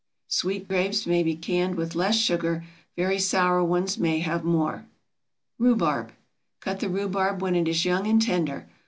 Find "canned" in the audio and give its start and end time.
1.35-1.75